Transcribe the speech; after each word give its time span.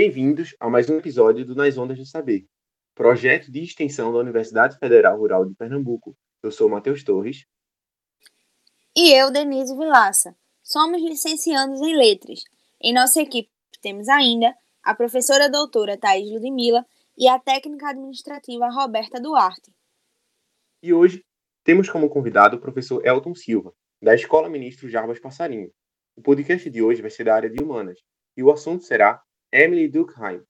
Bem-vindos 0.00 0.54
a 0.60 0.70
mais 0.70 0.88
um 0.88 0.96
episódio 0.96 1.44
do 1.44 1.56
Nas 1.56 1.76
Ondas 1.76 1.98
do 1.98 2.06
Saber, 2.06 2.46
projeto 2.94 3.50
de 3.50 3.64
extensão 3.64 4.12
da 4.12 4.20
Universidade 4.20 4.78
Federal 4.78 5.18
Rural 5.18 5.44
de 5.44 5.56
Pernambuco. 5.56 6.16
Eu 6.40 6.52
sou 6.52 6.68
Matheus 6.68 7.02
Torres. 7.02 7.44
E 8.96 9.12
eu, 9.12 9.32
Denise 9.32 9.76
Vilaça. 9.76 10.36
Somos 10.62 11.02
licenciados 11.02 11.80
em 11.80 11.96
Letras. 11.96 12.44
Em 12.80 12.94
nossa 12.94 13.20
equipe 13.20 13.50
temos 13.82 14.08
ainda 14.08 14.54
a 14.84 14.94
professora 14.94 15.50
doutora 15.50 15.98
Thais 15.98 16.30
Ludmilla 16.30 16.86
e 17.16 17.26
a 17.26 17.40
técnica 17.40 17.88
administrativa 17.88 18.70
Roberta 18.70 19.20
Duarte. 19.20 19.72
E 20.80 20.94
hoje 20.94 21.24
temos 21.64 21.90
como 21.90 22.08
convidado 22.08 22.56
o 22.56 22.60
professor 22.60 23.04
Elton 23.04 23.34
Silva, 23.34 23.74
da 24.00 24.14
Escola 24.14 24.48
Ministro 24.48 24.88
Jarbas 24.88 25.18
Passarinho. 25.18 25.72
O 26.14 26.22
podcast 26.22 26.70
de 26.70 26.80
hoje 26.80 27.02
vai 27.02 27.10
ser 27.10 27.24
da 27.24 27.34
área 27.34 27.50
de 27.50 27.60
humanas 27.60 27.98
e 28.36 28.44
o 28.44 28.52
assunto 28.52 28.84
será 28.84 29.20
Emily 29.52 29.88
Durkheim. 29.88 30.42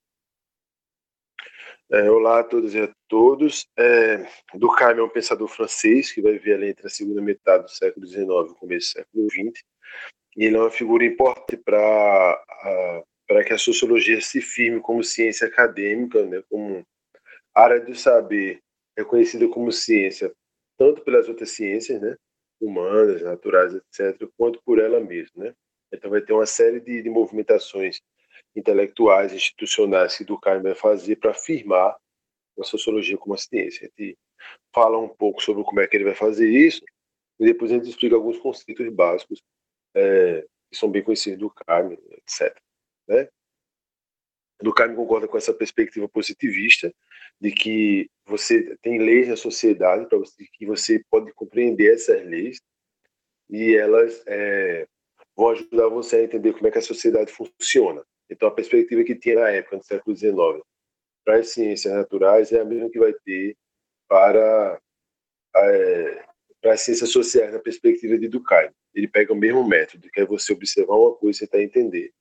É, 1.90 2.10
olá 2.10 2.40
a 2.40 2.44
todas 2.44 2.74
e 2.74 2.80
a 2.80 2.92
todos. 3.08 3.66
É, 3.78 4.26
Durkheim 4.54 4.98
é 4.98 5.02
um 5.02 5.08
pensador 5.08 5.48
francês 5.48 6.12
que 6.12 6.20
vai 6.20 6.32
viver 6.32 6.54
ali 6.54 6.70
entre 6.70 6.86
a 6.86 6.90
segunda 6.90 7.22
metade 7.22 7.64
do 7.64 7.70
século 7.70 8.06
XIX 8.06 8.26
e 8.26 8.30
o 8.30 8.54
começo 8.54 8.88
do 8.88 8.98
século 8.98 9.30
XX. 9.30 9.64
E 10.36 10.44
ele 10.44 10.56
é 10.56 10.60
uma 10.60 10.70
figura 10.70 11.04
importante 11.04 11.56
para 11.56 13.04
para 13.26 13.44
que 13.44 13.52
a 13.52 13.58
sociologia 13.58 14.22
se 14.22 14.40
firme 14.40 14.80
como 14.80 15.04
ciência 15.04 15.46
acadêmica, 15.46 16.24
né, 16.24 16.42
como 16.48 16.82
área 17.54 17.78
do 17.78 17.94
saber 17.94 18.62
reconhecida 18.96 19.46
como 19.48 19.70
ciência 19.70 20.32
tanto 20.78 21.02
pelas 21.02 21.28
outras 21.28 21.50
ciências, 21.50 22.00
né, 22.00 22.16
humanas, 22.58 23.20
naturais, 23.20 23.74
etc., 23.74 24.26
quanto 24.34 24.62
por 24.64 24.78
ela 24.78 24.98
mesma, 25.00 25.44
né. 25.44 25.54
Então 25.92 26.10
vai 26.10 26.22
ter 26.22 26.32
uma 26.32 26.46
série 26.46 26.80
de, 26.80 27.02
de 27.02 27.10
movimentações 27.10 28.00
intelectuais, 28.58 29.32
institucionais 29.32 30.16
que 30.16 30.24
Durkheim 30.24 30.60
vai 30.60 30.74
fazer 30.74 31.16
para 31.16 31.30
afirmar 31.30 31.96
a 32.58 32.64
sociologia 32.64 33.16
como 33.16 33.34
a 33.34 33.38
ciência. 33.38 33.86
A 33.86 34.02
gente 34.02 34.18
fala 34.74 34.98
um 34.98 35.08
pouco 35.08 35.42
sobre 35.42 35.62
como 35.64 35.80
é 35.80 35.86
que 35.86 35.96
ele 35.96 36.04
vai 36.04 36.14
fazer 36.14 36.48
isso 36.48 36.84
e 37.38 37.44
depois 37.44 37.70
a 37.70 37.74
gente 37.74 37.88
explica 37.88 38.16
alguns 38.16 38.38
conceitos 38.38 38.88
básicos 38.92 39.42
é, 39.94 40.44
que 40.70 40.76
são 40.76 40.90
bem 40.90 41.02
conhecidos 41.02 41.38
do 41.38 41.46
Durkheim, 41.46 41.96
etc. 42.12 42.56
Né? 43.06 43.28
Durkheim 44.60 44.94
concorda 44.94 45.28
com 45.28 45.38
essa 45.38 45.54
perspectiva 45.54 46.08
positivista 46.08 46.92
de 47.40 47.52
que 47.52 48.10
você 48.26 48.76
tem 48.82 48.98
leis 48.98 49.28
na 49.28 49.36
sociedade 49.36 50.06
para 50.08 50.18
que 50.52 50.66
você 50.66 51.02
pode 51.10 51.32
compreender 51.32 51.94
essas 51.94 52.24
leis 52.26 52.60
e 53.48 53.76
elas 53.76 54.22
é, 54.26 54.86
vão 55.36 55.50
ajudar 55.50 55.88
você 55.88 56.16
a 56.16 56.22
entender 56.24 56.52
como 56.52 56.66
é 56.66 56.70
que 56.70 56.78
a 56.78 56.82
sociedade 56.82 57.32
funciona. 57.32 58.04
Então 58.30 58.48
a 58.48 58.54
perspectiva 58.54 59.04
que 59.04 59.14
tinha 59.14 59.36
na 59.36 59.50
época, 59.50 59.76
no 59.76 59.82
século 59.82 60.16
XIX, 60.16 60.36
para 61.24 61.38
as 61.38 61.48
ciências 61.48 61.92
naturais 61.92 62.52
é 62.52 62.60
a 62.60 62.64
mesma 62.64 62.90
que 62.90 62.98
vai 62.98 63.12
ter 63.24 63.56
para 64.08 64.80
é, 65.56 66.24
para 66.60 66.72
as 66.72 66.80
ciências 66.80 67.10
sociais 67.10 67.52
na 67.52 67.58
perspectiva 67.58 68.18
de 68.18 68.28
Durkheim. 68.28 68.70
Ele 68.94 69.06
pega 69.06 69.32
o 69.32 69.36
mesmo 69.36 69.66
método, 69.66 70.08
que 70.10 70.20
é 70.20 70.26
você 70.26 70.52
observar 70.52 70.96
uma 70.96 71.14
coisa 71.14 71.44
e 71.44 71.46
tentar 71.46 71.62
entender 71.62 72.12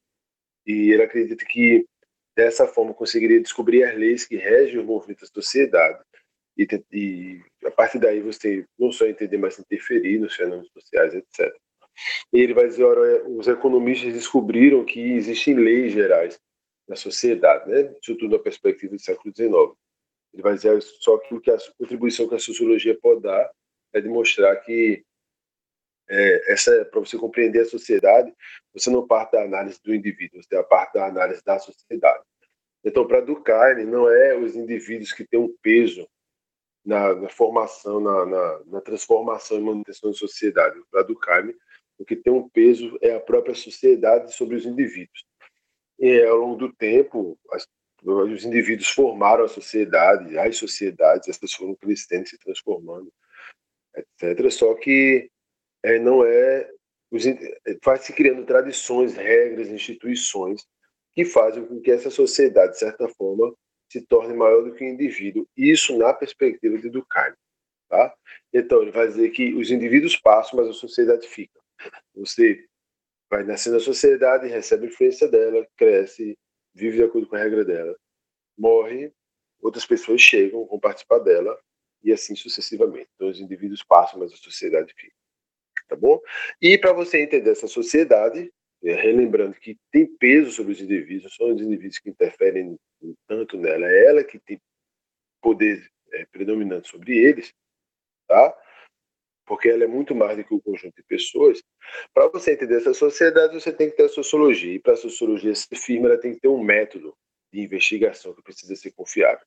e 0.67 0.91
ele 0.91 1.01
acredita 1.01 1.45
que 1.45 1.87
dessa 2.35 2.67
forma 2.67 2.93
conseguiria 2.93 3.41
descobrir 3.41 3.85
as 3.85 3.95
leis 3.95 4.25
que 4.25 4.35
regem 4.35 4.79
os 4.79 4.85
movimentos 4.85 5.29
da 5.29 5.41
sociedade 5.41 6.03
e, 6.57 6.67
e, 6.91 7.41
a 7.65 7.71
partir 7.71 7.99
daí 7.99 8.19
você 8.19 8.65
não 8.77 8.91
só 8.91 9.05
entender, 9.05 9.37
mas 9.37 9.57
interferir 9.57 10.19
nos 10.19 10.35
fenômenos 10.35 10.69
sociais, 10.71 11.13
etc. 11.15 11.55
Ele 12.31 12.53
vai 12.53 12.67
dizer, 12.67 12.83
ora, 12.83 13.27
os 13.29 13.47
economistas 13.47 14.13
descobriram 14.13 14.85
que 14.85 14.99
existem 14.99 15.55
leis 15.55 15.93
gerais 15.93 16.39
na 16.87 16.95
sociedade, 16.95 17.69
né? 17.69 17.93
Isso 18.01 18.15
tudo 18.15 18.37
na 18.37 18.43
perspectiva 18.43 18.95
do 18.95 19.01
século 19.01 19.33
XIX. 19.35 19.51
Ele 20.33 20.43
vai 20.43 20.53
dizer 20.53 20.81
só 20.81 21.17
que 21.17 21.51
a 21.51 21.57
contribuição 21.77 22.27
que 22.27 22.35
a 22.35 22.39
sociologia 22.39 22.97
pode 23.01 23.21
dar 23.21 23.49
é 23.93 24.01
demonstrar 24.01 24.55
que 24.61 25.03
é, 26.09 26.53
essa 26.53 26.85
para 26.85 26.99
você 26.99 27.17
compreender 27.17 27.61
a 27.61 27.65
sociedade, 27.65 28.33
você 28.73 28.89
não 28.89 29.05
parte 29.05 29.33
da 29.33 29.43
análise 29.43 29.79
do 29.83 29.93
indivíduo, 29.93 30.41
você 30.41 30.63
parte 30.63 30.93
da 30.93 31.07
análise 31.07 31.43
da 31.43 31.59
sociedade. 31.59 32.23
Então, 32.83 33.05
para 33.05 33.19
Durkheim, 33.19 33.85
não 33.85 34.09
é 34.09 34.35
os 34.37 34.55
indivíduos 34.55 35.11
que 35.11 35.27
têm 35.27 35.39
um 35.39 35.53
peso 35.61 36.07
na, 36.85 37.13
na 37.15 37.29
formação, 37.29 37.99
na, 37.99 38.25
na, 38.25 38.59
na, 38.65 38.81
transformação 38.81 39.57
e 39.57 39.61
manutenção 39.61 40.09
da 40.09 40.17
sociedade. 40.17 40.79
Para 40.89 41.03
Durkheim, 41.03 41.53
o 41.97 42.05
que 42.05 42.15
tem 42.15 42.31
um 42.31 42.47
peso 42.47 42.97
é 43.01 43.15
a 43.15 43.19
própria 43.19 43.55
sociedade 43.55 44.33
sobre 44.33 44.55
os 44.55 44.65
indivíduos. 44.65 45.25
E 45.99 46.23
ao 46.23 46.37
longo 46.37 46.55
do 46.55 46.73
tempo, 46.73 47.37
as, 47.51 47.67
os 48.03 48.45
indivíduos 48.45 48.89
formaram 48.89 49.43
a 49.43 49.47
sociedade, 49.47 50.37
as 50.37 50.57
sociedades, 50.57 51.27
essas 51.27 51.53
foram 51.53 51.75
crescendo, 51.75 52.27
se 52.27 52.37
transformando, 52.37 53.11
etc. 53.95 54.51
Só 54.51 54.75
que 54.75 55.29
é, 55.83 55.99
não 55.99 56.23
é 56.23 56.69
vai 57.83 57.97
se 57.97 58.11
criando 58.13 58.45
tradições, 58.45 59.15
regras, 59.15 59.69
instituições 59.69 60.61
que 61.15 61.25
fazem 61.25 61.65
com 61.65 61.79
que 61.79 61.89
essa 61.89 62.09
sociedade, 62.09 62.73
de 62.73 62.79
certa 62.79 63.07
forma, 63.09 63.55
se 63.89 64.01
torne 64.01 64.33
maior 64.33 64.63
do 64.63 64.75
que 64.75 64.83
o 64.83 64.87
indivíduo. 64.87 65.47
Isso 65.55 65.97
na 65.97 66.13
perspectiva 66.13 66.77
de 66.77 66.89
Durkheim. 66.89 67.33
Tá? 67.89 68.13
Então, 68.53 68.81
ele 68.81 68.91
vai 68.91 69.07
dizer 69.07 69.29
que 69.29 69.53
os 69.55 69.71
indivíduos 69.71 70.17
passam, 70.17 70.59
mas 70.59 70.69
a 70.69 70.73
sociedade 70.73 71.25
fica. 71.27 71.59
Você 72.15 72.65
vai 73.29 73.43
nascer 73.43 73.71
na 73.71 73.79
sociedade, 73.79 74.47
recebe 74.47 74.87
influência 74.87 75.27
dela, 75.27 75.67
cresce, 75.75 76.37
vive 76.73 76.97
de 76.97 77.03
acordo 77.03 77.27
com 77.27 77.35
a 77.35 77.39
regra 77.39 77.65
dela, 77.65 77.95
morre, 78.57 79.11
outras 79.61 79.85
pessoas 79.85 80.21
chegam, 80.21 80.65
vão 80.65 80.79
participar 80.79 81.19
dela, 81.19 81.59
e 82.03 82.11
assim 82.11 82.35
sucessivamente. 82.35 83.09
Então, 83.15 83.29
os 83.29 83.39
indivíduos 83.39 83.83
passam, 83.83 84.19
mas 84.19 84.31
a 84.31 84.37
sociedade 84.37 84.93
fica 84.95 85.13
tá 85.87 85.95
bom? 85.95 86.19
E 86.61 86.77
para 86.77 86.93
você 86.93 87.21
entender 87.21 87.51
essa 87.51 87.67
sociedade, 87.67 88.51
é, 88.83 88.93
relembrando 88.93 89.55
que 89.55 89.77
tem 89.91 90.05
peso 90.17 90.51
sobre 90.51 90.73
os 90.73 90.81
indivíduos, 90.81 91.35
são 91.35 91.53
os 91.53 91.61
indivíduos 91.61 91.99
que 91.99 92.09
interferem 92.09 92.77
tanto 93.27 93.57
nela, 93.57 93.89
é 93.89 94.05
ela 94.07 94.23
que 94.23 94.39
tem 94.39 94.59
poder 95.41 95.89
é, 96.11 96.25
predominante 96.25 96.89
sobre 96.89 97.17
eles, 97.17 97.53
tá? 98.27 98.55
Porque 99.47 99.69
ela 99.69 99.85
é 99.85 99.87
muito 99.87 100.13
mais 100.13 100.37
do 100.37 100.43
que 100.43 100.53
o 100.53 100.57
um 100.57 100.59
conjunto 100.59 100.95
de 100.95 101.03
pessoas. 101.03 101.63
Para 102.13 102.27
você 102.27 102.53
entender 102.53 102.77
essa 102.77 102.93
sociedade, 102.93 103.53
você 103.53 103.71
tem 103.71 103.89
que 103.89 103.95
ter 103.95 104.03
a 104.03 104.09
sociologia. 104.09 104.73
E 104.73 104.79
para 104.79 104.93
a 104.93 104.97
sociologia 104.97 105.55
ser 105.55 105.75
firme, 105.75 106.05
ela 106.05 106.19
tem 106.19 106.33
que 106.33 106.41
ter 106.41 106.49
um 106.49 106.61
método 106.61 107.15
de 107.51 107.61
investigação 107.61 108.33
que 108.33 108.43
precisa 108.43 108.75
ser 108.75 108.91
confiável. 108.91 109.45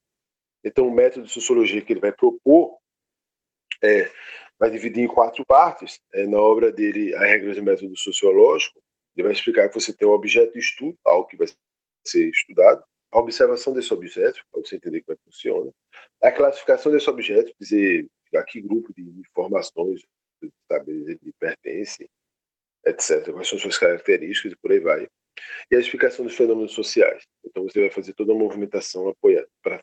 Então, 0.65 0.89
o 0.89 0.95
método 0.95 1.27
de 1.27 1.33
sociologia 1.33 1.83
que 1.83 1.93
ele 1.93 2.01
vai 2.01 2.13
propor 2.13 2.79
é 3.83 4.11
vai 4.59 4.71
dividir 4.71 5.03
em 5.03 5.09
quatro 5.09 5.45
partes. 5.45 5.99
É, 6.13 6.27
na 6.27 6.39
obra 6.39 6.71
dele, 6.71 7.15
A 7.15 7.21
Regras 7.21 7.57
do 7.57 7.63
Método 7.63 7.97
Sociológico, 7.97 8.79
ele 9.17 9.25
vai 9.25 9.33
explicar 9.33 9.69
que 9.69 9.75
você 9.75 9.93
tem 9.93 10.07
um 10.07 10.13
objeto 10.13 10.53
de 10.53 10.59
estudo, 10.59 10.97
algo 11.05 11.27
que 11.27 11.37
vai 11.37 11.47
ser 12.07 12.29
estudado, 12.29 12.85
a 13.11 13.19
observação 13.19 13.73
desse 13.73 13.93
objeto, 13.93 14.41
para 14.53 14.61
você 14.61 14.77
entender 14.77 15.01
como 15.01 15.15
é 15.15 15.17
que 15.17 15.25
funciona, 15.25 15.73
a 16.23 16.31
classificação 16.31 16.93
desse 16.93 17.09
objeto, 17.09 17.53
dizer 17.59 18.07
a 18.37 18.45
que 18.45 18.61
grupo 18.61 18.93
de 18.95 19.03
informações 19.03 20.03
sabe, 20.71 20.93
ele 20.93 21.35
pertence, 21.39 22.09
etc., 22.87 23.33
quais 23.33 23.49
são 23.49 23.59
suas 23.59 23.79
características 23.79 24.53
e 24.53 24.57
por 24.57 24.73
aí 24.73 24.81
vai. 24.81 25.09
E 25.71 25.77
a 25.77 25.81
explicação 25.81 26.25
dos 26.25 26.37
fenômenos 26.37 26.73
sociais. 26.73 27.25
Então 27.45 27.65
você 27.65 27.81
vai 27.81 27.91
fazer 27.91 28.15
toda 28.15 28.33
uma 28.33 28.45
movimentação 28.45 29.09
apoiada 29.09 29.49
para 29.63 29.81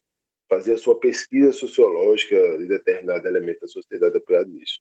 fazer 0.50 0.74
a 0.74 0.78
sua 0.78 1.00
pesquisa 1.00 1.52
sociológica 1.52 2.57
de 2.57 2.68
determinado 2.68 3.28
elemento 3.28 3.62
da 3.62 3.68
sociedade 3.68 4.18
apoiado 4.18 4.50
nisso. 4.50 4.80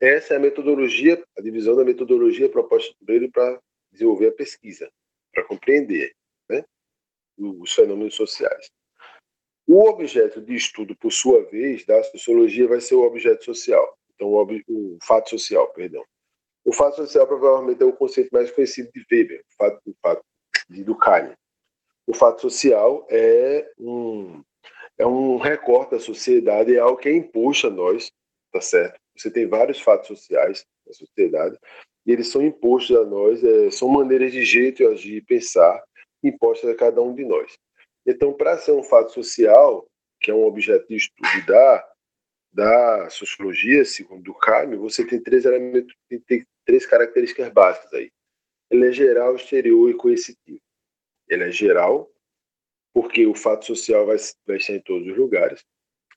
Essa 0.00 0.34
é 0.34 0.36
a 0.36 0.40
metodologia, 0.40 1.22
a 1.36 1.40
divisão 1.40 1.76
da 1.76 1.84
metodologia 1.84 2.48
proposta 2.48 2.94
por 2.98 3.10
ele 3.10 3.30
para 3.30 3.60
desenvolver 3.90 4.28
a 4.28 4.32
pesquisa, 4.32 4.90
para 5.32 5.44
compreender 5.44 6.12
né, 6.48 6.64
os 7.36 7.72
fenômenos 7.72 8.14
sociais. 8.14 8.70
O 9.66 9.88
objeto 9.88 10.40
de 10.40 10.54
estudo, 10.54 10.96
por 10.96 11.12
sua 11.12 11.44
vez, 11.44 11.84
da 11.84 12.02
sociologia 12.02 12.66
vai 12.66 12.80
ser 12.80 12.94
o 12.94 13.04
objeto 13.04 13.44
social, 13.44 13.96
então 14.14 14.28
o, 14.28 14.34
ob, 14.34 14.62
o 14.68 14.98
fato 15.02 15.30
social, 15.30 15.68
perdão. 15.72 16.04
O 16.64 16.72
fato 16.72 16.96
social 16.96 17.26
provavelmente 17.26 17.82
é 17.82 17.86
o 17.86 17.92
conceito 17.92 18.30
mais 18.32 18.50
conhecido 18.50 18.90
de 18.92 19.04
Weber, 19.10 19.40
o 19.40 19.56
fato, 19.56 19.80
o 19.86 19.94
fato 20.00 20.24
de 20.68 20.84
Durkheim. 20.84 21.32
O 22.06 22.14
fato 22.14 22.40
social 22.40 23.06
é 23.10 23.70
um, 23.78 24.42
é 24.98 25.06
um 25.06 25.36
recorte 25.38 25.92
da 25.92 26.00
sociedade, 26.00 26.74
é 26.74 26.78
algo 26.78 26.98
que 26.98 27.08
é 27.08 27.12
imposto 27.16 27.68
a 27.68 27.70
nós, 27.70 28.10
tá 28.52 28.60
certo? 28.60 28.98
Você 29.16 29.30
tem 29.30 29.46
vários 29.46 29.80
fatos 29.80 30.08
sociais 30.08 30.64
na 30.86 30.92
sociedade 30.92 31.58
e 32.06 32.12
eles 32.12 32.28
são 32.28 32.42
impostos 32.42 32.96
a 32.96 33.04
nós, 33.04 33.42
é, 33.42 33.70
são 33.70 33.88
maneiras 33.88 34.32
de 34.32 34.44
jeito, 34.44 34.78
de 34.78 34.86
agir, 34.86 35.20
de 35.20 35.26
pensar, 35.26 35.82
impostas 36.22 36.70
a 36.70 36.74
cada 36.74 37.00
um 37.00 37.14
de 37.14 37.24
nós. 37.24 37.52
Então, 38.06 38.32
para 38.32 38.58
ser 38.58 38.72
um 38.72 38.82
fato 38.82 39.12
social, 39.12 39.88
que 40.20 40.30
é 40.30 40.34
um 40.34 40.44
objeto 40.44 40.86
de 40.88 40.96
estudo 40.96 41.46
da, 41.46 41.92
da 42.52 43.10
sociologia, 43.10 43.84
segundo 43.84 44.22
Durkheim, 44.22 44.76
você 44.76 45.06
tem 45.06 45.20
três 45.20 45.44
elementos, 45.44 45.94
tem 46.26 46.46
três 46.64 46.86
características 46.86 47.48
básicas 47.52 47.92
aí. 47.92 48.10
Ele 48.70 48.88
é 48.88 48.92
geral, 48.92 49.36
exterior 49.36 49.90
e 49.90 49.94
coercitivo. 49.94 50.60
Ele 51.28 51.44
é 51.44 51.50
geral, 51.50 52.10
porque 52.92 53.26
o 53.26 53.34
fato 53.34 53.66
social 53.66 54.06
vai, 54.06 54.16
vai 54.46 54.56
estar 54.56 54.74
em 54.74 54.80
todos 54.80 55.06
os 55.08 55.16
lugares. 55.16 55.64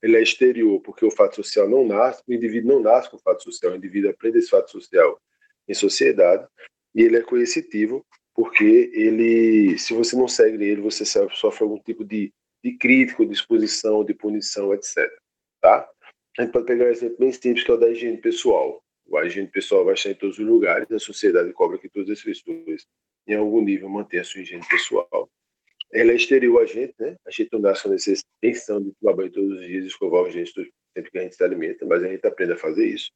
Ele 0.02 0.16
é 0.16 0.22
exterior, 0.22 0.80
porque 0.80 1.04
o 1.04 1.10
fato 1.10 1.36
social 1.36 1.68
não 1.68 1.86
nasce, 1.86 2.22
o 2.26 2.32
indivíduo 2.32 2.74
não 2.74 2.80
nasce 2.80 3.10
com 3.10 3.16
o 3.16 3.20
fato 3.20 3.42
social, 3.42 3.72
o 3.72 3.76
indivíduo 3.76 4.10
aprende 4.10 4.38
esse 4.38 4.50
fato 4.50 4.70
social 4.70 5.20
em 5.66 5.74
sociedade. 5.74 6.46
E 6.94 7.02
ele 7.02 7.16
é 7.16 7.22
coercitivo, 7.22 8.04
porque 8.36 8.90
ele, 8.92 9.78
se 9.78 9.94
você 9.94 10.14
não 10.14 10.28
segue 10.28 10.62
ele, 10.62 10.82
você 10.82 11.06
sofre 11.06 11.64
algum 11.64 11.78
tipo 11.78 12.04
de, 12.04 12.30
de 12.62 12.76
crítica, 12.76 13.24
de 13.24 13.32
exposição, 13.32 14.04
de 14.04 14.12
punição, 14.12 14.74
etc. 14.74 15.10
Tá? 15.62 15.88
A 16.38 16.42
gente 16.42 16.52
pode 16.52 16.66
pegar 16.66 16.84
um 16.84 16.88
exemplo 16.88 17.16
bem 17.18 17.32
simples, 17.32 17.64
que 17.64 17.70
é 17.70 17.74
o 17.74 17.78
da 17.78 17.88
higiene 17.88 18.18
pessoal. 18.18 18.84
A 19.14 19.24
higiene 19.24 19.48
pessoal 19.48 19.86
vai 19.86 19.94
estar 19.94 20.10
em 20.10 20.14
todos 20.14 20.38
os 20.38 20.44
lugares, 20.44 20.90
a 20.92 20.98
sociedade 20.98 21.50
cobra 21.54 21.78
que 21.78 21.88
todas 21.88 22.10
as 22.10 22.22
pessoas, 22.22 22.86
em 23.26 23.34
algum 23.34 23.62
nível, 23.62 23.88
mantenham 23.88 24.20
a 24.20 24.24
sua 24.24 24.42
higiene 24.42 24.66
pessoal. 24.68 25.30
Ela 25.90 26.12
é 26.12 26.16
exterior 26.16 26.62
a 26.62 26.66
gente, 26.66 26.94
né? 26.98 27.16
A 27.26 27.30
gente 27.30 27.48
não 27.52 27.60
dá 27.60 27.74
só 27.74 27.88
nessa 27.88 28.12
intenção 28.42 28.82
de 28.82 28.92
tomar 29.00 29.16
banho 29.16 29.32
todos 29.32 29.58
os 29.58 29.66
dias, 29.66 29.86
escovar 29.86 30.24
os 30.24 30.34
dentes 30.34 30.52
sempre 30.94 31.10
que 31.10 31.18
a 31.18 31.22
gente 31.22 31.36
se 31.36 31.42
alimenta, 31.42 31.86
mas 31.86 32.02
a 32.02 32.08
gente 32.08 32.26
aprende 32.26 32.52
a 32.52 32.58
fazer 32.58 32.86
isso. 32.86 33.10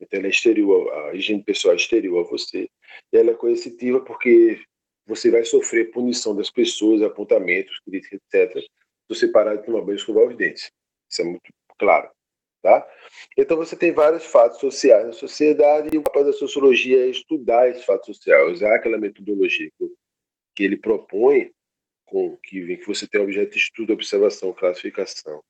Então, 0.00 0.18
ela 0.18 0.26
é 0.26 0.30
exterior, 0.30 0.92
a 0.92 1.14
higiene 1.14 1.42
pessoal 1.42 1.74
é 1.74 1.76
exterior 1.76 2.24
a 2.24 2.28
você. 2.28 2.68
E 3.12 3.16
ela 3.16 3.30
é 3.30 3.34
coercitiva 3.34 4.00
porque 4.00 4.60
você 5.06 5.30
vai 5.30 5.44
sofrer 5.44 5.90
punição 5.90 6.34
das 6.34 6.50
pessoas, 6.50 7.00
apontamentos, 7.02 7.78
críticas, 7.80 8.20
etc. 8.32 8.60
Se 8.60 8.68
você 9.08 9.28
parar 9.28 9.56
de 9.56 9.64
tomar 9.64 9.80
banho 9.82 9.94
e 9.94 9.96
escovar 9.96 10.26
os 10.26 10.36
dentes. 10.36 10.70
Isso 11.08 11.22
é 11.22 11.24
muito 11.24 11.52
claro. 11.78 12.10
Tá? 12.62 12.84
Então 13.38 13.56
você 13.56 13.76
tem 13.76 13.92
vários 13.92 14.24
fatos 14.24 14.58
sociais 14.58 15.06
na 15.06 15.12
sociedade 15.12 15.88
e 15.92 15.98
o 15.98 16.02
papel 16.02 16.24
da 16.24 16.32
sociologia 16.32 17.06
é 17.06 17.10
estudar 17.10 17.68
esses 17.68 17.84
fatos 17.84 18.06
sociais, 18.06 18.54
usar 18.54 18.74
aquela 18.74 18.98
metodologia 18.98 19.70
que 20.52 20.64
ele 20.64 20.76
propõe, 20.76 21.52
com 22.06 22.36
que, 22.38 22.76
que 22.78 22.86
você 22.86 23.06
tem 23.06 23.20
objeto 23.20 23.52
de 23.52 23.58
estudo, 23.58 23.92
observação, 23.92 24.52
classificação, 24.52 25.44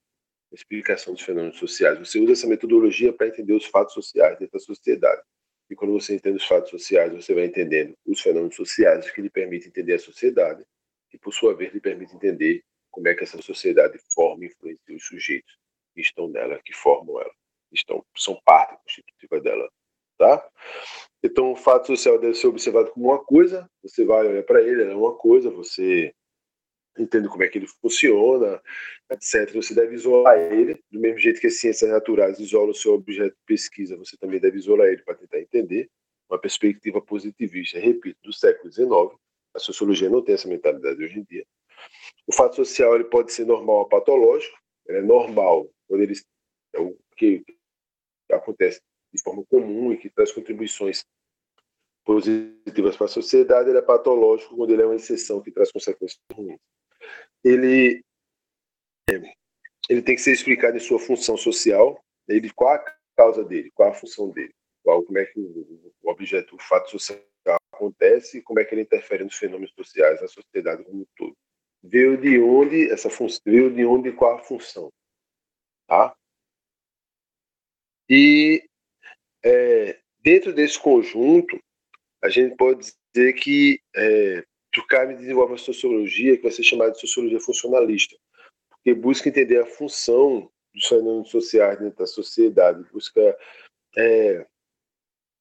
explicação 0.52 1.12
dos 1.12 1.22
fenômenos 1.22 1.58
sociais. 1.58 1.98
Você 1.98 2.18
usa 2.18 2.32
essa 2.32 2.46
metodologia 2.46 3.12
para 3.12 3.28
entender 3.28 3.52
os 3.52 3.66
fatos 3.66 3.94
sociais 3.94 4.38
dentro 4.38 4.58
da 4.58 4.64
sociedade. 4.64 5.22
E 5.68 5.74
quando 5.74 5.92
você 5.92 6.14
entende 6.14 6.36
os 6.36 6.46
fatos 6.46 6.70
sociais, 6.70 7.12
você 7.12 7.34
vai 7.34 7.46
entendendo 7.46 7.94
os 8.06 8.20
fenômenos 8.20 8.54
sociais 8.54 9.10
que 9.10 9.20
lhe 9.20 9.30
permitem 9.30 9.68
entender 9.68 9.94
a 9.94 9.98
sociedade, 9.98 10.64
e 11.12 11.18
por 11.18 11.32
sua 11.32 11.54
vez 11.54 11.72
lhe 11.72 11.80
permite 11.80 12.14
entender 12.14 12.62
como 12.90 13.08
é 13.08 13.14
que 13.14 13.24
essa 13.24 13.40
sociedade 13.42 13.98
forma 14.14 14.44
e 14.44 14.48
influencia 14.48 14.94
os 14.94 15.04
sujeitos 15.04 15.58
que 15.94 16.00
estão 16.00 16.28
nela, 16.28 16.60
que 16.64 16.72
formam 16.72 17.20
ela, 17.20 17.32
estão, 17.72 18.04
são 18.16 18.40
parte 18.44 18.78
constitutiva 18.82 19.40
dela, 19.40 19.68
tá? 20.18 20.48
Então, 21.22 21.52
o 21.52 21.56
fato 21.56 21.88
social 21.88 22.18
deve 22.18 22.34
ser 22.34 22.46
observado 22.46 22.90
como 22.92 23.06
uma 23.06 23.22
coisa, 23.22 23.68
você 23.82 24.04
vai 24.04 24.26
olhar 24.26 24.42
para 24.44 24.62
ele, 24.62 24.84
é 24.84 24.94
uma 24.94 25.16
coisa, 25.16 25.50
você 25.50 26.14
entende 26.98 27.28
como 27.28 27.42
é 27.42 27.48
que 27.48 27.58
ele 27.58 27.66
funciona, 27.66 28.60
etc. 29.10 29.52
Você 29.54 29.74
deve 29.74 29.94
isolar 29.94 30.38
ele, 30.38 30.82
do 30.90 31.00
mesmo 31.00 31.18
jeito 31.18 31.40
que 31.40 31.46
as 31.46 31.58
ciências 31.58 31.90
naturais 31.90 32.38
isolam 32.38 32.70
o 32.70 32.74
seu 32.74 32.94
objeto 32.94 33.34
de 33.34 33.44
pesquisa, 33.46 33.96
você 33.96 34.16
também 34.16 34.40
deve 34.40 34.58
isolar 34.58 34.88
ele 34.88 35.02
para 35.02 35.14
tentar 35.14 35.40
entender 35.40 35.88
uma 36.28 36.38
perspectiva 36.38 37.00
positivista, 37.00 37.78
repito, 37.78 38.18
do 38.22 38.32
século 38.32 38.72
XIX. 38.72 38.88
A 39.54 39.58
sociologia 39.58 40.10
não 40.10 40.22
tem 40.22 40.34
essa 40.34 40.48
mentalidade 40.48 41.02
hoje 41.02 41.18
em 41.18 41.24
dia. 41.24 41.46
O 42.26 42.34
fato 42.34 42.56
social 42.56 42.94
ele 42.94 43.04
pode 43.04 43.32
ser 43.32 43.46
normal 43.46 43.76
ou 43.76 43.88
patológico. 43.88 44.58
Ele 44.86 44.98
é 44.98 45.02
normal 45.02 45.70
quando 45.86 46.02
ele 46.02 46.14
é 46.74 46.80
o 46.80 46.96
que 47.16 47.44
acontece 48.30 48.80
de 49.12 49.22
forma 49.22 49.44
comum 49.46 49.92
e 49.92 49.96
que 49.96 50.10
traz 50.10 50.32
contribuições 50.32 51.04
positivas 52.04 52.96
para 52.96 53.06
a 53.06 53.08
sociedade. 53.08 53.70
Ele 53.70 53.78
é 53.78 53.82
patológico 53.82 54.56
quando 54.56 54.72
ele 54.72 54.82
é 54.82 54.86
uma 54.86 54.96
exceção 54.96 55.40
que 55.40 55.52
traz 55.52 55.70
consequências 55.70 56.20
ruins 56.32 56.58
ele, 57.44 58.02
ele 59.88 60.02
tem 60.02 60.14
que 60.14 60.20
ser 60.20 60.32
explicado 60.32 60.76
em 60.76 60.80
sua 60.80 60.98
função 60.98 61.36
social, 61.36 62.02
ele, 62.28 62.50
qual 62.52 62.74
a 62.74 62.84
causa 63.16 63.44
dele, 63.44 63.70
qual 63.74 63.90
a 63.90 63.94
função 63.94 64.30
dele, 64.30 64.54
qual, 64.82 65.02
como 65.02 65.18
é 65.18 65.24
que 65.24 65.38
o, 65.38 65.92
o 66.02 66.10
objeto, 66.10 66.56
o 66.56 66.62
fato 66.62 66.90
social 66.90 67.18
acontece 67.72 68.38
e 68.38 68.42
como 68.42 68.60
é 68.60 68.64
que 68.64 68.74
ele 68.74 68.82
interfere 68.82 69.24
nos 69.24 69.36
fenômenos 69.36 69.72
sociais 69.74 70.20
na 70.20 70.28
sociedade 70.28 70.84
como 70.84 71.02
um 71.02 71.06
todo. 71.16 71.36
Veio 71.82 72.16
de 72.16 72.40
onde 72.40 72.90
essa 72.90 73.08
função, 73.08 73.40
veio 73.44 73.72
de 73.72 73.84
onde 73.84 74.12
qual 74.12 74.36
a 74.36 74.42
função, 74.42 74.90
tá? 75.86 76.16
E 78.08 78.64
é, 79.44 80.00
dentro 80.20 80.52
desse 80.52 80.80
conjunto, 80.80 81.58
a 82.22 82.28
gente 82.28 82.56
pode 82.56 82.92
dizer 83.14 83.32
que 83.34 83.80
é, 83.94 84.44
Durkheim 84.76 85.16
desenvolve 85.16 85.52
uma 85.52 85.58
sociologia 85.58 86.36
que 86.36 86.42
vai 86.42 86.52
ser 86.52 86.62
chamada 86.62 86.92
de 86.92 87.00
sociologia 87.00 87.40
funcionalista, 87.40 88.14
porque 88.68 88.94
busca 88.94 89.28
entender 89.28 89.58
a 89.58 89.66
função 89.66 90.50
dos 90.74 90.86
fenômenos 90.86 91.30
sociais 91.30 91.78
dentro 91.78 91.98
da 91.98 92.06
sociedade, 92.06 92.84
busca 92.92 93.36
é, 93.96 94.46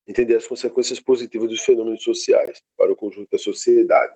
entender 0.08 0.36
as 0.36 0.48
consequências 0.48 1.00
positivas 1.00 1.50
dos 1.50 1.62
fenômenos 1.62 2.02
sociais 2.02 2.64
para 2.78 2.92
o 2.92 2.96
conjunto 2.96 3.30
da 3.30 3.38
sociedade. 3.38 4.16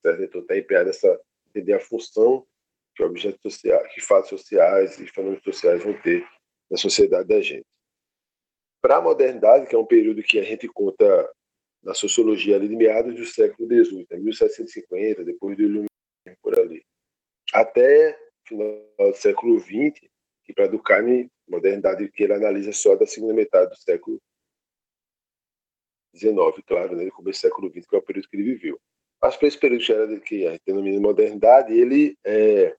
Certo? 0.00 0.22
Então, 0.22 0.40
está 0.40 0.56
empenhado 0.56 0.90
essa 0.90 1.20
entender 1.48 1.72
a 1.72 1.80
função 1.80 2.46
que 2.94 3.02
objetos 3.02 3.40
sociais, 3.42 3.92
que 3.92 4.00
fatos 4.00 4.30
sociais 4.30 4.98
e 5.00 5.06
fenômenos 5.08 5.42
sociais 5.42 5.82
vão 5.82 6.00
ter 6.00 6.24
na 6.70 6.76
sociedade 6.76 7.26
da 7.26 7.40
gente. 7.40 7.66
Para 8.80 8.98
a 8.98 9.00
modernidade, 9.00 9.66
que 9.66 9.74
é 9.74 9.78
um 9.78 9.84
período 9.84 10.22
que 10.22 10.38
a 10.38 10.42
gente 10.42 10.68
conta 10.68 11.30
na 11.82 11.94
sociologia 11.94 12.56
ali 12.56 12.68
de 12.68 12.76
meados 12.76 13.14
do 13.14 13.24
século 13.24 13.68
XVIII, 13.68 14.06
1750, 14.18 15.24
depois 15.24 15.56
do 15.56 15.62
Iluminismo, 15.62 15.88
por 16.42 16.58
ali. 16.58 16.84
Até 17.52 18.18
final 18.46 18.84
do 18.98 19.14
século 19.14 19.58
XX, 19.58 20.08
que 20.44 20.52
para 20.52 20.66
Durkheim, 20.66 21.30
modernidade 21.48 22.08
que 22.10 22.24
ele 22.24 22.34
analisa 22.34 22.72
só 22.72 22.94
da 22.96 23.06
segunda 23.06 23.34
metade 23.34 23.70
do 23.70 23.76
século 23.76 24.20
XIX, 26.14 26.34
claro, 26.66 26.96
né, 26.96 27.08
começo 27.10 27.40
do 27.40 27.42
século 27.42 27.70
XX, 27.70 27.86
que 27.86 27.96
é 27.96 27.98
o 27.98 28.02
período 28.02 28.28
que 28.28 28.36
ele 28.36 28.54
viveu. 28.54 28.80
Mas 29.22 29.36
para 29.36 29.48
esse 29.48 29.58
período 29.58 29.84
que, 29.84 29.92
era, 29.92 30.20
que 30.20 30.46
a 30.46 30.52
gente 30.52 30.62
denomina 30.66 31.00
modernidade, 31.00 31.72
ele 31.72 32.16
é, 32.24 32.74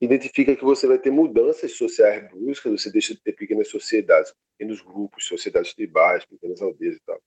identifica 0.00 0.56
que 0.56 0.64
você 0.64 0.86
vai 0.86 0.98
ter 0.98 1.10
mudanças 1.10 1.72
sociais 1.72 2.28
bruscas, 2.30 2.82
você 2.82 2.90
deixa 2.90 3.14
de 3.14 3.22
ter 3.22 3.32
pequenas 3.32 3.68
sociedades, 3.68 4.32
pequenos 4.56 4.80
grupos, 4.80 5.26
sociedades 5.26 5.74
tribais, 5.74 6.24
pequenas 6.24 6.60
aldeias 6.60 6.96
e 6.96 7.00
tal 7.04 7.20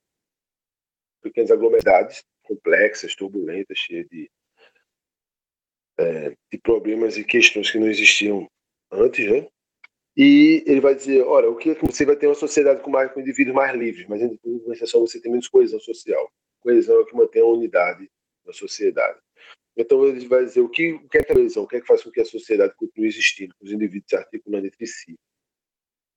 pequenas 1.21 1.51
aglomeradas 1.51 2.23
complexas, 2.47 3.15
turbulentas, 3.15 3.77
cheias 3.77 4.07
de, 4.09 4.31
é, 5.99 6.29
de 6.51 6.57
problemas 6.61 7.17
e 7.17 7.23
questões 7.23 7.69
que 7.69 7.77
não 7.77 7.87
existiam 7.87 8.49
antes, 8.91 9.29
né? 9.29 9.47
E 10.15 10.63
ele 10.65 10.81
vai 10.81 10.95
dizer, 10.95 11.21
olha, 11.23 11.49
o 11.49 11.55
que 11.55 11.75
você 11.75 12.03
vai 12.03 12.15
ter 12.15 12.25
uma 12.25 12.33
sociedade 12.33 12.81
com 12.81 12.89
mais 12.89 13.11
com 13.11 13.19
indivíduos 13.19 13.55
mais 13.55 13.75
livres, 13.77 14.07
mas 14.07 14.81
é 14.81 14.85
só 14.85 14.99
você 14.99 15.21
ter 15.21 15.29
menos 15.29 15.47
coesão 15.47 15.79
social. 15.79 16.31
Coesão 16.59 16.95
é 16.95 16.99
o 16.99 17.05
que 17.05 17.15
mantém 17.15 17.41
a 17.41 17.45
unidade 17.45 18.09
da 18.43 18.51
sociedade. 18.51 19.19
Então 19.75 20.03
ele 20.07 20.27
vai 20.27 20.43
dizer 20.43 20.61
o 20.61 20.69
que, 20.69 20.93
o 20.93 21.07
que 21.07 21.19
é 21.19 21.23
coesão, 21.23 21.63
o 21.63 21.67
que 21.67 21.75
é 21.75 21.81
que 21.81 21.85
faz 21.85 22.01
com 22.03 22.09
que 22.09 22.21
a 22.21 22.25
sociedade 22.25 22.73
continue 22.75 23.07
existindo, 23.07 23.53
com 23.59 23.65
os 23.65 23.71
indivíduos 23.71 24.09
se 24.09 24.15
articulando 24.15 24.65
entre 24.65 24.87
si 24.87 25.15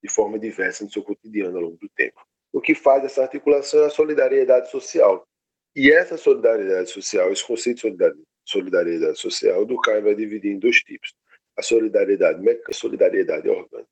de 0.03 0.09
forma 0.09 0.39
diversa 0.39 0.83
no 0.83 0.89
seu 0.89 1.03
cotidiano 1.03 1.55
ao 1.57 1.63
longo 1.63 1.77
do 1.77 1.87
tempo 1.89 2.19
o 2.61 2.63
que 2.63 2.75
faz 2.75 3.03
essa 3.03 3.23
articulação 3.23 3.81
é 3.81 3.87
a 3.87 3.89
solidariedade 3.89 4.69
social. 4.69 5.27
E 5.75 5.91
essa 5.91 6.15
solidariedade 6.15 6.91
social, 6.91 7.33
esse 7.33 7.43
conceito 7.43 7.89
de 7.89 8.13
solidariedade 8.45 9.17
social, 9.17 9.65
do 9.65 9.81
Caio 9.81 10.03
vai 10.03 10.13
dividir 10.13 10.51
em 10.51 10.59
dois 10.59 10.77
tipos: 10.77 11.11
a 11.57 11.63
solidariedade 11.63 12.39
mecânica 12.39 12.71
e 12.71 12.75
a 12.75 12.77
solidariedade 12.77 13.49
orgânica. 13.49 13.89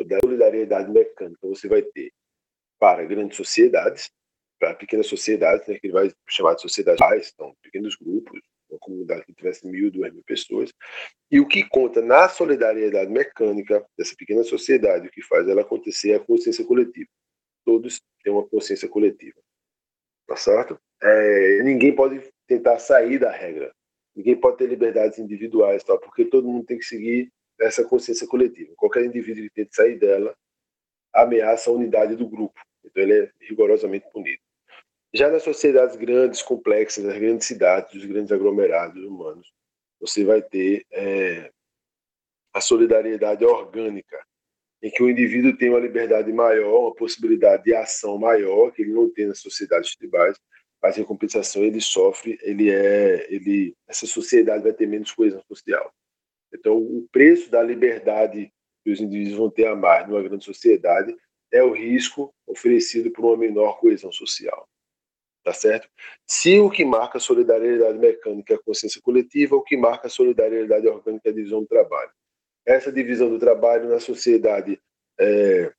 A 0.00 0.20
solidariedade 0.20 0.90
mecânica 0.90 1.38
você 1.46 1.68
vai 1.68 1.82
ter 1.82 2.10
para 2.76 3.04
grandes 3.04 3.36
sociedades, 3.36 4.10
para 4.58 4.74
pequenas 4.74 5.06
sociedades, 5.06 5.68
né, 5.68 5.78
que 5.78 5.86
ele 5.86 5.92
vai 5.92 6.12
chamar 6.28 6.54
de 6.54 6.62
sociedades, 6.62 7.32
então, 7.32 7.54
pequenos 7.62 7.94
grupos, 7.94 8.40
uma 8.68 8.80
comunidade 8.80 9.24
que 9.26 9.34
tivesse 9.34 9.64
mil, 9.64 9.92
duas 9.92 10.12
mil 10.12 10.24
pessoas. 10.24 10.72
E 11.30 11.38
o 11.38 11.46
que 11.46 11.62
conta 11.68 12.02
na 12.02 12.28
solidariedade 12.28 13.12
mecânica 13.12 13.84
dessa 13.96 14.14
pequena 14.16 14.42
sociedade, 14.42 15.06
o 15.06 15.10
que 15.10 15.22
faz 15.22 15.48
ela 15.48 15.60
acontecer 15.60 16.10
é 16.10 16.16
a 16.16 16.20
consciência 16.20 16.64
coletiva 16.64 17.08
todos 17.68 18.00
têm 18.22 18.32
uma 18.32 18.46
consciência 18.46 18.88
coletiva. 18.88 19.38
Tá 20.26 20.36
certo? 20.36 20.78
É, 21.02 21.62
ninguém 21.62 21.94
pode 21.94 22.22
tentar 22.46 22.78
sair 22.78 23.18
da 23.18 23.30
regra. 23.30 23.72
Ninguém 24.14 24.36
pode 24.36 24.58
ter 24.58 24.66
liberdades 24.66 25.18
individuais, 25.18 25.84
tá? 25.84 25.96
porque 25.96 26.24
todo 26.24 26.48
mundo 26.48 26.66
tem 26.66 26.78
que 26.78 26.84
seguir 26.84 27.30
essa 27.60 27.84
consciência 27.84 28.26
coletiva. 28.26 28.72
Qualquer 28.76 29.04
indivíduo 29.04 29.44
que 29.44 29.50
tente 29.50 29.74
sair 29.74 29.98
dela 29.98 30.36
ameaça 31.12 31.70
a 31.70 31.72
unidade 31.72 32.16
do 32.16 32.28
grupo. 32.28 32.60
Então 32.84 33.02
ele 33.02 33.24
é 33.24 33.30
rigorosamente 33.40 34.08
punido. 34.10 34.42
Já 35.14 35.30
nas 35.30 35.42
sociedades 35.42 35.96
grandes, 35.96 36.42
complexas, 36.42 37.04
nas 37.04 37.16
grandes 37.16 37.46
cidades, 37.46 37.94
os 37.94 38.04
grandes 38.04 38.30
aglomerados 38.30 39.02
humanos, 39.02 39.50
você 40.00 40.24
vai 40.24 40.42
ter 40.42 40.84
é, 40.92 41.50
a 42.52 42.60
solidariedade 42.60 43.44
orgânica, 43.44 44.22
em 44.82 44.90
que 44.90 45.02
o 45.02 45.10
indivíduo 45.10 45.56
tem 45.56 45.70
uma 45.70 45.80
liberdade 45.80 46.32
maior, 46.32 46.80
uma 46.80 46.94
possibilidade 46.94 47.64
de 47.64 47.74
ação 47.74 48.18
maior, 48.18 48.70
que 48.70 48.82
ele 48.82 48.92
não 48.92 49.10
tem 49.10 49.26
nas 49.26 49.40
sociedades 49.40 49.96
tribais, 49.96 50.38
mas 50.80 50.96
em 50.96 51.04
compensação 51.04 51.64
ele 51.64 51.80
sofre, 51.80 52.38
ele 52.42 52.70
é, 52.70 53.26
ele, 53.32 53.74
essa 53.88 54.06
sociedade 54.06 54.62
vai 54.62 54.72
ter 54.72 54.86
menos 54.86 55.12
coesão 55.12 55.42
social. 55.48 55.92
Então, 56.54 56.76
o 56.76 57.06
preço 57.10 57.50
da 57.50 57.62
liberdade 57.62 58.52
que 58.84 58.90
os 58.90 59.00
indivíduos 59.00 59.36
vão 59.36 59.50
ter 59.50 59.66
a 59.66 59.74
mais 59.74 60.08
numa 60.08 60.22
grande 60.22 60.44
sociedade 60.44 61.14
é 61.52 61.62
o 61.62 61.72
risco 61.72 62.32
oferecido 62.46 63.10
por 63.10 63.24
uma 63.24 63.36
menor 63.36 63.78
coesão 63.80 64.12
social. 64.12 64.68
Tá 65.44 65.52
certo? 65.52 65.88
Se 66.26 66.58
o 66.60 66.70
que 66.70 66.84
marca 66.84 67.18
a 67.18 67.20
solidariedade 67.20 67.98
mecânica 67.98 68.52
é 68.52 68.56
a 68.56 68.62
consciência 68.62 69.00
coletiva, 69.00 69.56
o 69.56 69.62
que 69.62 69.76
marca 69.76 70.06
a 70.06 70.10
solidariedade 70.10 70.86
orgânica 70.86 71.28
é 71.28 71.32
a 71.32 71.34
divisão 71.34 71.60
do 71.60 71.66
trabalho. 71.66 72.10
Essa 72.68 72.92
divisão 72.92 73.30
do 73.30 73.38
trabalho 73.38 73.88
na 73.88 73.98
sociedade 73.98 74.78
é, 75.18 75.72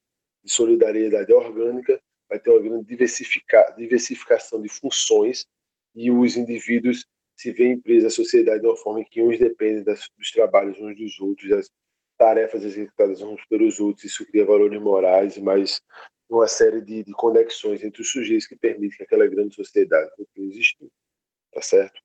de 0.43 0.51
solidariedade 0.51 1.31
orgânica 1.31 2.01
vai 2.27 2.39
ter 2.39 2.49
uma 2.49 2.59
grande 2.59 2.87
diversifica, 2.87 3.75
diversificação 3.77 4.59
de 4.59 4.69
funções 4.69 5.45
e 5.93 6.09
os 6.09 6.35
indivíduos 6.35 7.05
se 7.37 7.51
veem 7.51 7.79
presos 7.79 8.05
à 8.05 8.09
sociedade 8.09 8.61
de 8.61 8.65
uma 8.65 8.75
forma 8.75 9.01
em 9.01 9.05
que 9.05 9.21
uns 9.21 9.37
dependem 9.37 9.83
das, 9.83 10.09
dos 10.17 10.31
trabalhos 10.31 10.79
uns 10.79 10.97
dos 10.97 11.19
outros, 11.19 11.47
das 11.47 11.69
tarefas 12.17 12.63
executadas 12.63 13.21
uns 13.21 13.45
pelos 13.45 13.79
outros, 13.79 14.05
isso 14.05 14.25
cria 14.25 14.43
valores 14.43 14.81
morais, 14.81 15.37
mas 15.37 15.79
uma 16.27 16.47
série 16.47 16.81
de, 16.81 17.03
de 17.03 17.11
conexões 17.11 17.83
entre 17.83 18.01
os 18.01 18.09
sujeitos 18.09 18.47
que 18.47 18.55
permitem 18.55 18.97
que 18.97 19.03
aquela 19.03 19.27
grande 19.27 19.53
sociedade 19.53 20.09
continue 20.17 20.49
existindo, 20.49 20.91
tá 21.53 21.61
certo? 21.61 22.01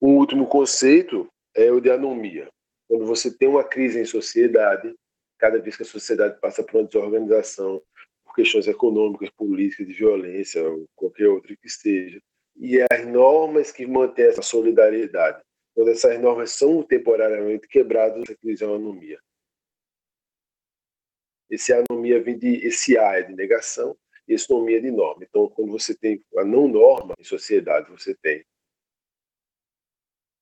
Um 0.00 0.16
último 0.16 0.46
conceito 0.46 1.28
é 1.56 1.72
o 1.72 1.80
de 1.80 1.90
anomia. 1.90 2.48
Quando 2.88 3.04
você 3.04 3.36
tem 3.36 3.48
uma 3.48 3.64
crise 3.64 3.98
em 3.98 4.04
sociedade, 4.04 4.94
cada 5.38 5.58
vez 5.60 5.76
que 5.76 5.82
a 5.82 5.86
sociedade 5.86 6.38
passa 6.40 6.62
por 6.62 6.76
uma 6.76 6.86
desorganização, 6.86 7.82
por 8.24 8.34
questões 8.34 8.66
econômicas, 8.66 9.30
políticas, 9.30 9.86
de 9.86 9.92
violência, 9.92 10.62
ou 10.62 10.86
qualquer 10.94 11.28
outra 11.28 11.56
que 11.56 11.68
seja, 11.68 12.20
e 12.56 12.80
as 12.90 13.06
normas 13.06 13.70
que 13.70 13.86
mantêm 13.86 14.26
essa 14.26 14.42
solidariedade, 14.42 15.42
quando 15.74 15.90
essas 15.90 16.18
normas 16.20 16.52
são 16.52 16.82
temporariamente 16.82 17.68
quebradas, 17.68 18.22
essa 18.22 18.36
crise 18.36 18.64
é 18.64 18.66
uma 18.66 18.76
anomia. 18.76 19.20
Esse 21.50 21.72
anomia 21.72 22.20
vem 22.22 22.38
de 22.38 22.66
esse 22.66 22.96
A 22.96 23.18
é 23.18 23.22
de 23.22 23.34
negação 23.34 23.96
e 24.26 24.34
esse 24.34 24.50
anomia 24.50 24.78
é 24.78 24.80
de 24.80 24.90
norma. 24.90 25.22
Então, 25.22 25.48
quando 25.50 25.70
você 25.70 25.94
tem 25.94 26.24
a 26.38 26.44
não 26.44 26.66
norma 26.66 27.14
em 27.18 27.24
sociedade, 27.24 27.90
você 27.90 28.14
tem 28.14 28.44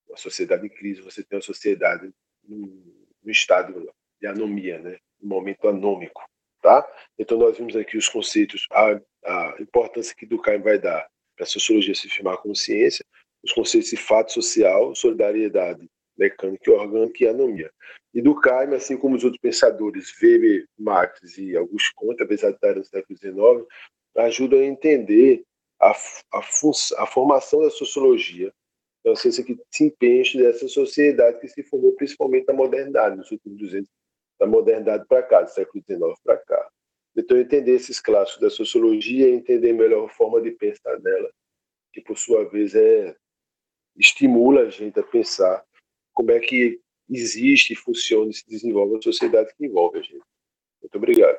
uma 0.09 0.17
sociedade 0.17 0.65
em 0.65 0.71
crise, 0.71 1.03
você 1.03 1.23
tem 1.23 1.37
uma 1.37 1.43
sociedade 1.43 2.13
no 2.49 3.31
estado 3.31 3.93
de 4.21 4.27
anomia, 4.27 4.79
né? 4.79 4.99
um 5.23 5.29
momento 5.29 5.69
anômico. 5.69 6.23
Tá? 6.61 6.87
Então, 7.19 7.39
nós 7.39 7.57
vimos 7.57 7.77
aqui 7.77 7.97
os 7.97 8.09
conceitos, 8.09 8.67
a, 8.71 8.99
a 9.25 9.57
importância 9.61 10.15
que 10.17 10.27
Durkheim 10.27 10.61
vai 10.61 10.79
dar 10.79 11.07
para 11.37 11.45
a 11.45 11.47
sociologia 11.47 11.95
se 11.95 12.09
firmar 12.09 12.39
como 12.39 12.57
ciência, 12.57 13.05
os 13.43 13.53
conceitos 13.53 13.91
de 13.91 13.97
fato 13.97 14.33
social, 14.33 14.95
solidariedade 14.95 15.89
mecânica 16.17 16.71
e 16.71 16.73
orgânica 16.73 17.25
e 17.25 17.29
anomia. 17.29 17.71
E 18.15 18.23
Durkheim, 18.23 18.75
assim 18.75 18.97
como 18.97 19.17
os 19.17 19.25
outros 19.25 19.41
pensadores, 19.41 20.15
Weber, 20.23 20.67
Marx 20.79 21.37
e 21.37 21.57
Augusto 21.57 21.91
Comte, 21.97 22.23
apesar 22.23 22.51
de 22.51 22.55
estar 22.55 22.75
no 22.75 22.85
século 22.85 23.19
XIX, 23.19 23.67
ajudam 24.17 24.61
a 24.61 24.65
entender 24.65 25.43
a, 25.81 25.91
a, 25.91 26.39
a 26.99 27.07
formação 27.07 27.61
da 27.61 27.71
sociologia, 27.71 28.53
é 29.05 29.11
uma 29.11 29.17
ciência 29.17 29.45
que 29.45 29.57
se 29.71 29.85
empenha 29.85 30.25
dessa 30.35 30.67
sociedade 30.67 31.39
que 31.41 31.49
se 31.49 31.63
formou 31.63 31.93
principalmente 31.93 32.47
na 32.47 32.55
modernidade, 32.55 33.17
nos 33.17 33.31
últimos 33.31 33.59
200 33.59 33.91
da 34.39 34.47
modernidade 34.47 35.07
para 35.07 35.23
cá, 35.23 35.43
do 35.43 35.51
século 35.51 35.85
XIX 35.85 36.19
para 36.25 36.39
cá. 36.39 36.69
Então, 37.17 37.39
entender 37.39 37.73
esses 37.73 38.01
clássicos 38.01 38.41
da 38.41 38.51
sociologia, 38.51 39.29
entender 39.29 39.73
melhor 39.73 40.07
a 40.07 40.09
forma 40.09 40.41
de 40.41 40.51
pensar 40.51 40.97
dela, 40.97 41.31
que 41.93 42.01
por 42.01 42.19
sua 42.19 42.49
vez 42.49 42.75
é 42.75 43.15
estimula 43.97 44.63
a 44.63 44.71
gente 44.71 44.99
a 44.99 45.05
pensar 45.05 45.65
como 46.13 46.33
é 46.33 46.41
que 46.41 46.81
existe, 47.09 47.77
funciona 47.77 48.31
e 48.31 48.35
se 48.35 48.45
desenvolve 48.49 48.97
a 48.97 49.03
sociedade 49.03 49.55
que 49.57 49.67
envolve 49.67 49.99
a 49.99 50.03
gente. 50.03 50.25
Muito 50.83 50.97
obrigado. 50.97 51.39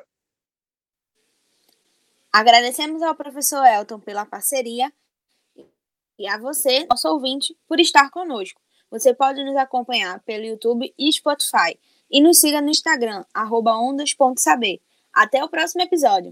Agradecemos 2.32 3.02
ao 3.02 3.14
professor 3.14 3.64
Elton 3.66 4.00
pela 4.00 4.24
parceria 4.24 4.90
e 6.18 6.26
a 6.26 6.38
você, 6.38 6.86
nosso 6.88 7.08
ouvinte, 7.08 7.56
por 7.68 7.80
estar 7.80 8.10
conosco. 8.10 8.60
Você 8.90 9.12
pode 9.12 9.44
nos 9.44 9.56
acompanhar 9.56 10.20
pelo 10.20 10.44
YouTube 10.44 10.92
e 10.98 11.12
Spotify. 11.12 11.78
E 12.10 12.20
nos 12.20 12.38
siga 12.38 12.60
no 12.60 12.70
Instagram, 12.70 13.24
ondas.saber. 13.34 14.80
Até 15.12 15.42
o 15.42 15.48
próximo 15.48 15.82
episódio. 15.82 16.24